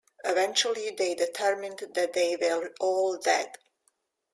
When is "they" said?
0.97-1.13, 2.13-2.35